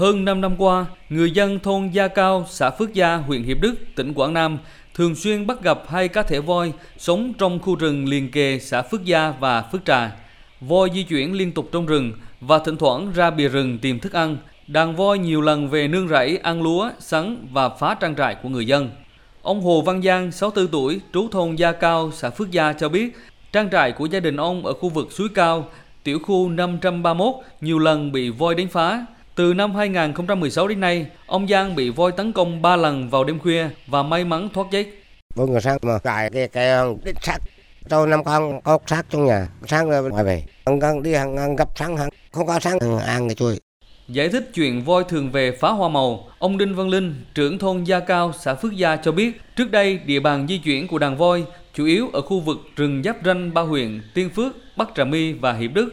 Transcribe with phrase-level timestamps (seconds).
[0.00, 3.74] Hơn 5 năm qua, người dân thôn Gia Cao, xã Phước Gia, huyện Hiệp Đức,
[3.96, 4.58] tỉnh Quảng Nam
[4.94, 8.82] thường xuyên bắt gặp hai cá thể voi sống trong khu rừng liền kề xã
[8.82, 10.16] Phước Gia và Phước Trà.
[10.60, 14.12] Voi di chuyển liên tục trong rừng và thỉnh thoảng ra bìa rừng tìm thức
[14.12, 14.36] ăn.
[14.66, 18.48] Đàn voi nhiều lần về nương rẫy ăn lúa, sắn và phá trang trại của
[18.48, 18.90] người dân.
[19.42, 23.16] Ông Hồ Văn Giang, 64 tuổi, trú thôn Gia Cao, xã Phước Gia cho biết,
[23.52, 25.68] trang trại của gia đình ông ở khu vực suối cao,
[26.04, 29.06] tiểu khu 531 nhiều lần bị voi đánh phá.
[29.40, 33.38] Từ năm 2016 đến nay, ông Giang bị voi tấn công 3 lần vào đêm
[33.38, 34.86] khuya và may mắn thoát chết.
[35.36, 36.74] Bốn người sáng mà cài cái cái
[37.04, 37.40] đít sắt
[37.88, 41.36] tôi năm con có sát trong nhà sáng rồi ngoài về ăn, ăn đi ăn,
[41.36, 43.60] ăn gấp sáng ăn không có sáng ăn, ăn cái chui
[44.08, 47.84] Giải thích chuyện voi thường về phá hoa màu, ông Đinh Văn Linh, trưởng thôn
[47.84, 51.16] Gia Cao, xã Phước Gia cho biết, trước đây địa bàn di chuyển của đàn
[51.16, 51.44] voi
[51.74, 55.32] chủ yếu ở khu vực rừng giáp ranh ba huyện Tiên Phước, Bắc Trà My
[55.32, 55.92] và Hiệp Đức.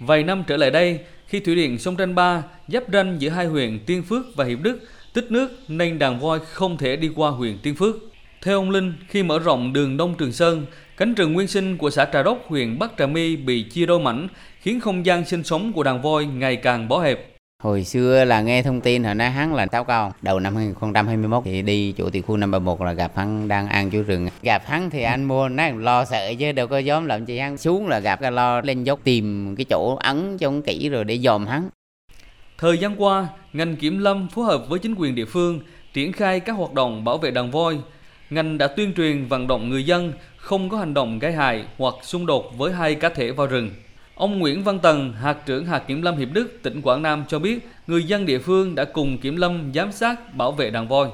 [0.00, 3.46] Vài năm trở lại đây, khi thủy điện sông Tranh Ba giáp ranh giữa hai
[3.46, 4.80] huyện Tiên Phước và Hiệp Đức
[5.12, 7.96] tích nước nên đàn voi không thể đi qua huyện Tiên Phước.
[8.42, 11.90] Theo ông Linh, khi mở rộng đường Đông Trường Sơn, cánh rừng nguyên sinh của
[11.90, 14.28] xã Trà Đốc, huyện Bắc Trà My bị chia đôi mảnh,
[14.60, 17.37] khiến không gian sinh sống của đàn voi ngày càng bó hẹp.
[17.62, 20.12] Hồi xưa là nghe thông tin họ nói hắn là táo cao.
[20.22, 24.02] Đầu năm 2021 thì đi chỗ tiểu khu 531 là gặp hắn đang ăn chỗ
[24.02, 24.28] rừng.
[24.42, 27.58] Gặp hắn thì anh mua nói lo sợ chứ đâu có dám làm gì hắn.
[27.58, 31.18] Xuống là gặp cái lo lên dốc tìm cái chỗ ấn cho kỹ rồi để
[31.18, 31.68] dòm hắn.
[32.58, 35.60] Thời gian qua, ngành kiểm lâm phối hợp với chính quyền địa phương
[35.92, 37.78] triển khai các hoạt động bảo vệ đàn voi.
[38.30, 41.94] Ngành đã tuyên truyền vận động người dân không có hành động gây hại hoặc
[42.02, 43.70] xung đột với hai cá thể vào rừng.
[44.18, 47.38] Ông Nguyễn Văn Tần, hạt trưởng hạt kiểm lâm Hiệp Đức, tỉnh Quảng Nam cho
[47.38, 51.08] biết, người dân địa phương đã cùng kiểm lâm giám sát bảo vệ đàn voi.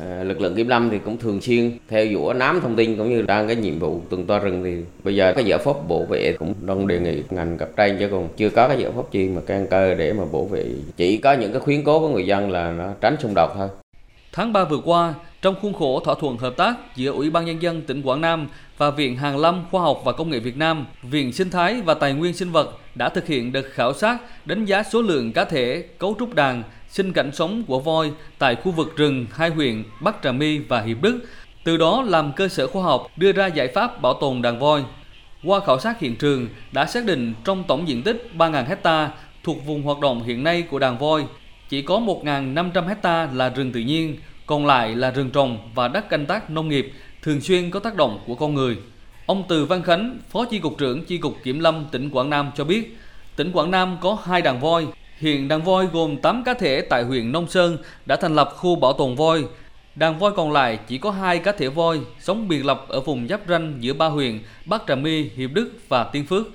[0.00, 3.10] À, lực lượng kiểm lâm thì cũng thường xuyên theo dõi nắm thông tin cũng
[3.10, 6.06] như đang cái nhiệm vụ tuần tra rừng thì bây giờ cái giải pháp bảo
[6.08, 9.12] vệ cũng đang đề nghị ngành cấp trên chứ còn chưa có cái giải pháp
[9.12, 10.64] gì mà căn cơ để mà bảo vệ
[10.96, 13.68] chỉ có những cái khuyến cố của người dân là nó tránh xung đột thôi
[14.32, 17.62] Tháng 3 vừa qua, trong khuôn khổ thỏa thuận hợp tác giữa Ủy ban Nhân
[17.62, 18.48] dân tỉnh Quảng Nam
[18.78, 21.94] và Viện Hàn lâm Khoa học và Công nghệ Việt Nam, Viện Sinh thái và
[21.94, 25.44] Tài nguyên Sinh vật đã thực hiện đợt khảo sát đánh giá số lượng cá
[25.44, 29.84] thể, cấu trúc đàn, sinh cảnh sống của voi tại khu vực rừng hai huyện
[30.00, 31.20] Bắc Trà My và Hiệp Đức,
[31.64, 34.84] từ đó làm cơ sở khoa học đưa ra giải pháp bảo tồn đàn voi.
[35.44, 39.10] Qua khảo sát hiện trường đã xác định trong tổng diện tích 3.000 hecta
[39.44, 41.24] thuộc vùng hoạt động hiện nay của đàn voi,
[41.68, 44.16] chỉ có 1.500 hecta là rừng tự nhiên,
[44.46, 46.92] còn lại là rừng trồng và đất canh tác nông nghiệp
[47.22, 48.76] thường xuyên có tác động của con người.
[49.26, 52.50] Ông Từ Văn Khánh, Phó Chi cục trưởng Chi cục Kiểm lâm tỉnh Quảng Nam
[52.56, 52.98] cho biết,
[53.36, 54.86] tỉnh Quảng Nam có hai đàn voi.
[55.18, 58.76] Hiện đàn voi gồm 8 cá thể tại huyện Nông Sơn đã thành lập khu
[58.76, 59.44] bảo tồn voi.
[59.94, 63.28] Đàn voi còn lại chỉ có hai cá thể voi sống biệt lập ở vùng
[63.28, 66.46] giáp ranh giữa ba huyện Bắc Trà My, Hiệp Đức và Tiên Phước.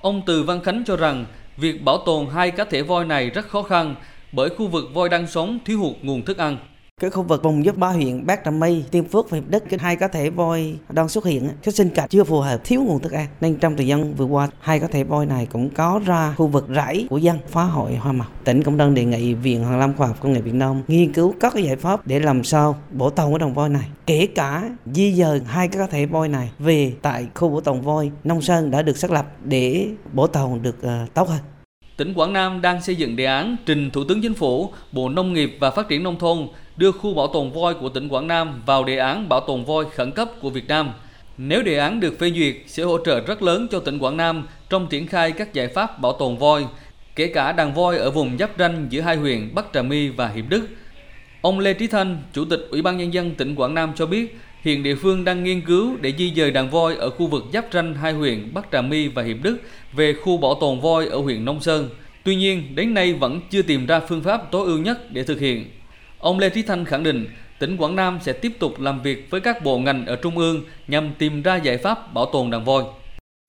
[0.00, 1.24] Ông Từ Văn Khánh cho rằng
[1.56, 3.94] việc bảo tồn hai cá thể voi này rất khó khăn
[4.32, 6.56] bởi khu vực voi đang sống thiếu hụt nguồn thức ăn.
[7.00, 9.64] Cái khu vực vùng giúp ba huyện Bát Trà My, Tiên Phước và Hiệp Đức,
[9.70, 12.82] cái hai cá thể voi đang xuất hiện, cái sinh cảnh chưa phù hợp, thiếu
[12.82, 13.26] nguồn thức ăn.
[13.40, 16.46] Nên trong thời gian vừa qua, hai cá thể voi này cũng có ra khu
[16.46, 18.28] vực rẫy của dân phá hoại hoa màu.
[18.44, 21.12] Tỉnh cũng đang đề nghị Viện Hàn lâm Khoa học Công nghệ Việt Nam nghiên
[21.12, 24.28] cứu các cái giải pháp để làm sao bảo tồn cái đồng voi này, kể
[24.34, 28.10] cả di dời hai cái cá thể voi này về tại khu bảo tồn voi
[28.24, 31.40] Nông Sơn đã được xác lập để bảo tồn được uh, tốt hơn
[32.00, 35.32] tỉnh Quảng Nam đang xây dựng đề án trình Thủ tướng Chính phủ, Bộ Nông
[35.32, 36.48] nghiệp và Phát triển Nông thôn
[36.80, 39.84] đưa khu bảo tồn voi của tỉnh Quảng Nam vào đề án bảo tồn voi
[39.94, 40.90] khẩn cấp của Việt Nam.
[41.38, 44.46] Nếu đề án được phê duyệt sẽ hỗ trợ rất lớn cho tỉnh Quảng Nam
[44.70, 46.66] trong triển khai các giải pháp bảo tồn voi,
[47.16, 50.28] kể cả đàn voi ở vùng giáp ranh giữa hai huyện Bắc Trà My và
[50.28, 50.68] Hiệp Đức.
[51.40, 54.38] Ông Lê Trí Thanh, Chủ tịch Ủy ban Nhân dân tỉnh Quảng Nam cho biết,
[54.62, 57.66] hiện địa phương đang nghiên cứu để di dời đàn voi ở khu vực giáp
[57.72, 59.58] ranh hai huyện Bắc Trà My và Hiệp Đức
[59.92, 61.88] về khu bảo tồn voi ở huyện Nông Sơn.
[62.24, 65.40] Tuy nhiên, đến nay vẫn chưa tìm ra phương pháp tối ưu nhất để thực
[65.40, 65.66] hiện.
[66.20, 69.40] Ông Lê Trí Thanh khẳng định, tỉnh Quảng Nam sẽ tiếp tục làm việc với
[69.40, 72.84] các bộ ngành ở trung ương nhằm tìm ra giải pháp bảo tồn đàn voi.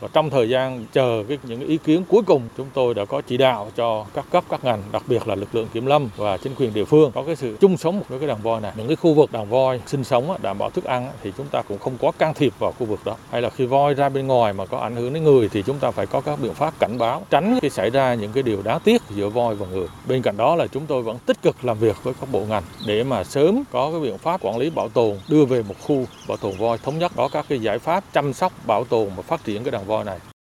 [0.00, 3.22] Và trong thời gian chờ cái, những ý kiến cuối cùng, chúng tôi đã có
[3.26, 6.36] chỉ đạo cho các cấp các ngành, đặc biệt là lực lượng kiểm lâm và
[6.36, 8.72] chính quyền địa phương có cái sự chung sống với cái đàn voi này.
[8.76, 11.62] Những cái khu vực đàn voi sinh sống đảm bảo thức ăn thì chúng ta
[11.62, 13.16] cũng không có can thiệp vào khu vực đó.
[13.30, 15.78] Hay là khi voi ra bên ngoài mà có ảnh hưởng đến người thì chúng
[15.78, 18.62] ta phải có các biện pháp cảnh báo, tránh khi xảy ra những cái điều
[18.62, 19.86] đáng tiếc giữa voi và người.
[20.08, 22.62] Bên cạnh đó là chúng tôi vẫn tích cực làm việc với các bộ ngành
[22.86, 26.04] để mà sớm có cái biện pháp quản lý bảo tồn đưa về một khu
[26.28, 29.22] bảo tồn voi thống nhất có các cái giải pháp chăm sóc bảo tồn và
[29.22, 30.33] phát triển cái đàn voi này.